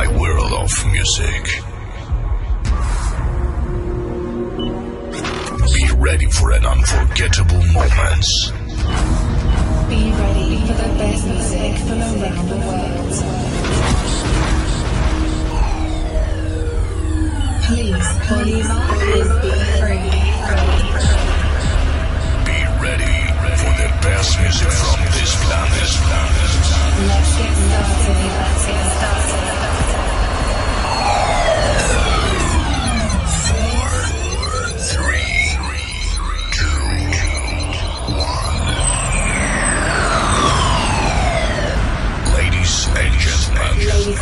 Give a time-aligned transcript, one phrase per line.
[0.00, 1.44] my world of music.
[5.74, 8.30] Be ready for an unforgettable moments.
[9.90, 13.14] Be ready for the best music from around the world.
[17.66, 18.10] Please,
[18.70, 20.08] up and be free.
[22.48, 23.18] Be ready
[23.60, 25.92] for the best music from this planet.
[27.10, 28.16] Let's get started.
[28.40, 29.79] Let's get started.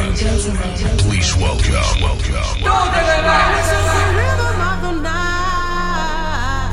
[0.00, 2.32] And gentlemen, please welcome, welcome.
[2.32, 6.72] This is the rhythm of the night.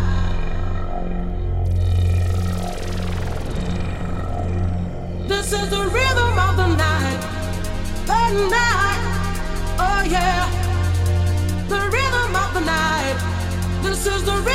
[5.27, 7.19] This is the rhythm of the night.
[8.05, 9.01] The night.
[9.79, 10.49] Oh yeah.
[11.67, 13.17] The rhythm of the night.
[13.81, 14.54] This is the rhythm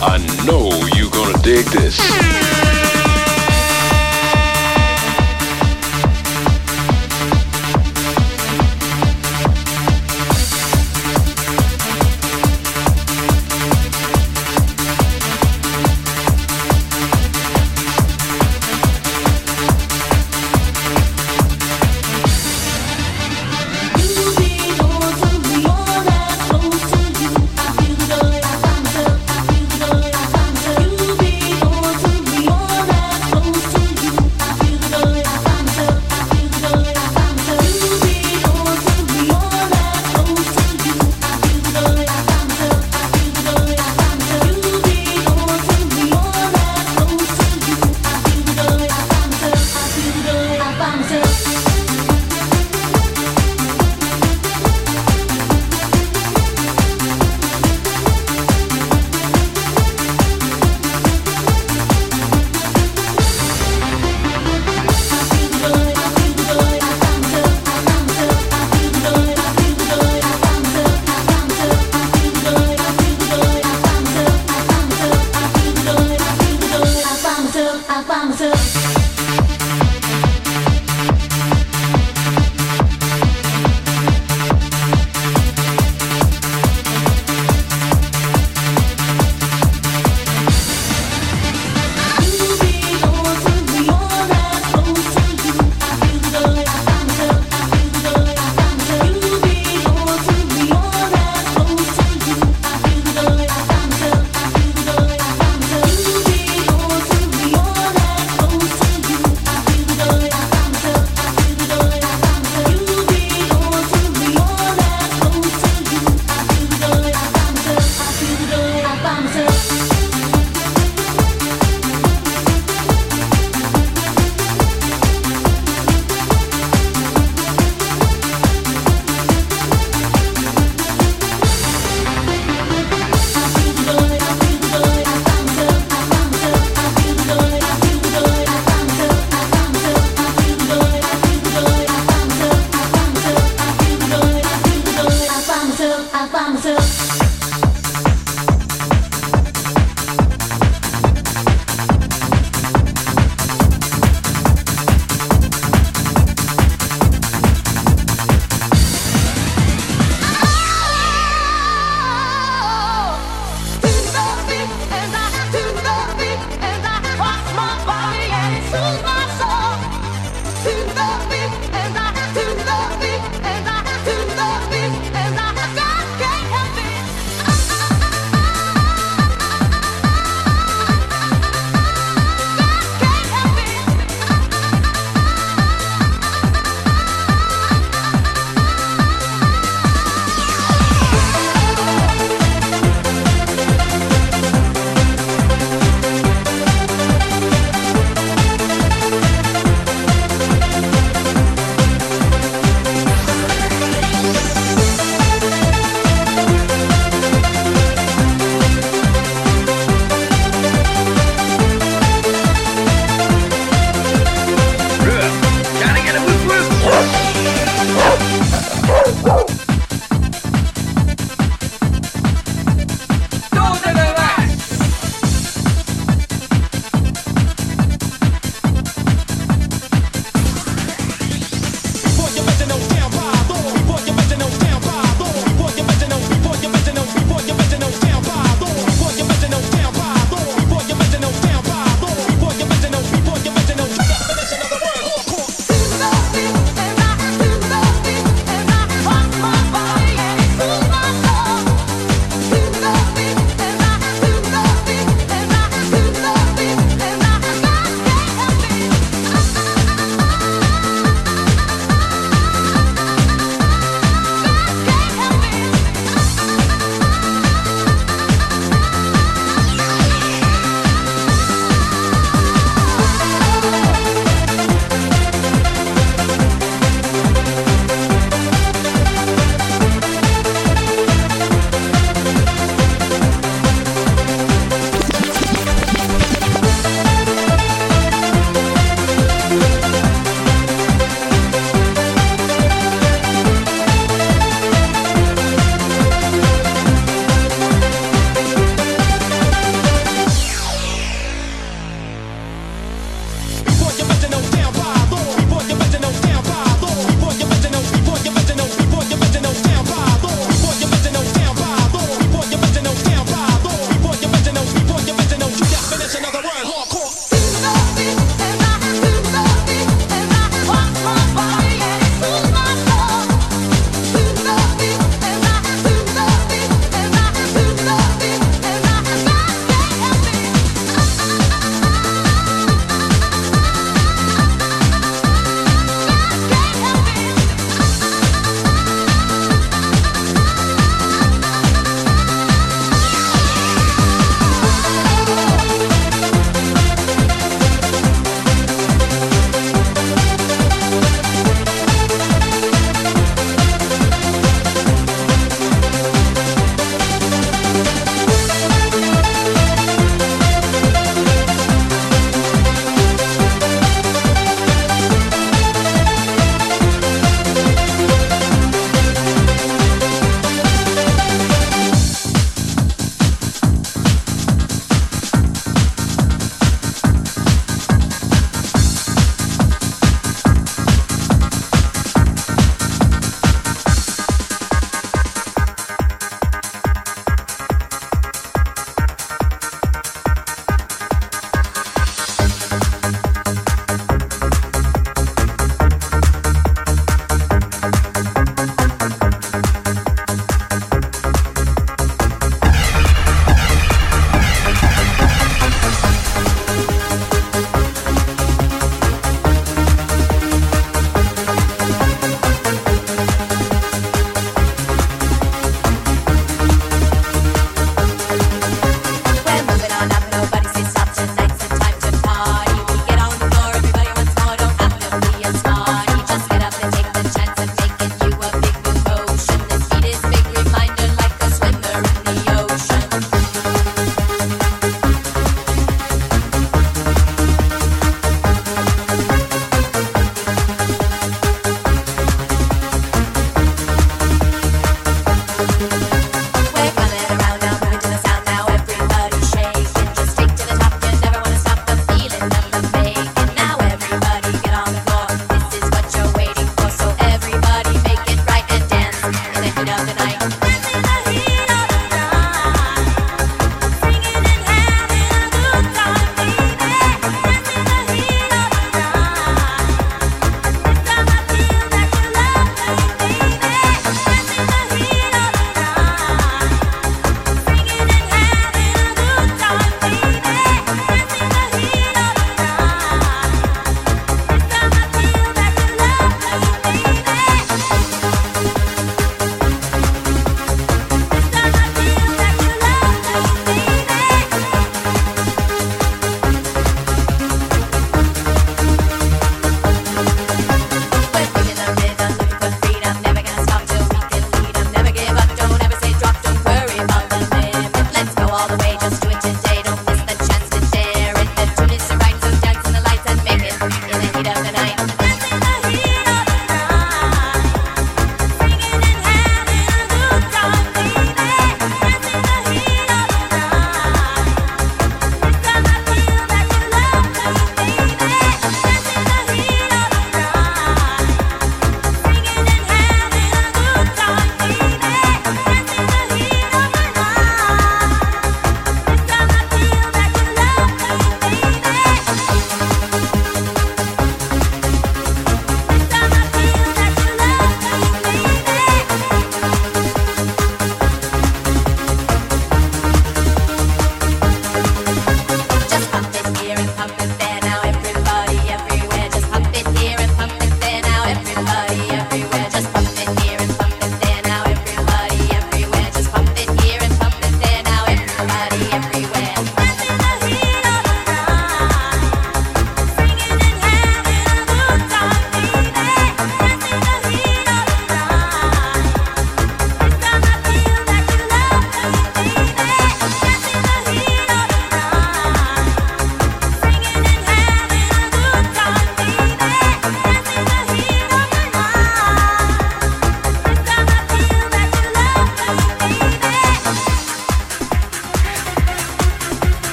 [0.00, 2.67] I know you're gonna dig this.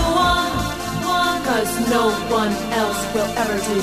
[0.00, 0.54] the one,
[1.18, 2.04] one, cause no
[2.40, 3.78] one else will ever do.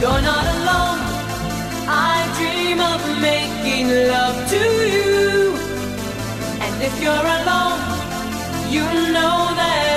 [0.00, 1.00] You're not alone,
[1.86, 4.62] I dream of making love to
[4.94, 5.54] you.
[6.64, 7.80] And if you're alone,
[8.74, 8.84] you
[9.16, 9.91] know that.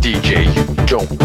[0.00, 1.17] DJ you